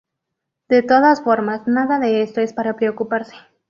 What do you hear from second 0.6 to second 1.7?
De todas formas,